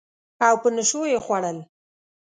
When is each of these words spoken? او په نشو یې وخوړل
او 0.47 0.53
په 0.61 0.69
نشو 0.75 1.01
یې 1.11 1.17
وخوړل 1.19 1.57